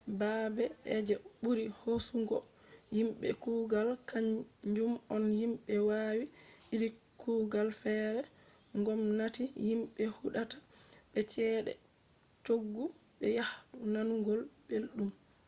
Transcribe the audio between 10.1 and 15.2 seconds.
huɗata be ceede cooggu be yahdu nanugo belɗum